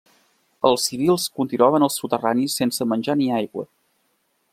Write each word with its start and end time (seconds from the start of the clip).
Els 0.69 0.85
civils 0.91 1.25
continuaven 1.41 1.85
als 1.87 1.97
soterranis 2.03 2.55
sense 2.61 2.89
menjar 2.95 3.17
ni 3.21 3.29
aigua. 3.41 3.67